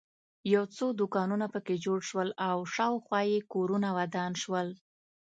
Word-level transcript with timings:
یو 0.53 0.63
څو 0.75 0.85
دوکانونه 0.99 1.45
په 1.53 1.59
کې 1.65 1.75
جوړ 1.85 1.99
شول 2.09 2.29
او 2.49 2.57
شاخوا 2.75 3.19
یې 3.31 3.39
کورونه 3.53 3.87
ودان 3.97 4.31
شول. 4.43 4.67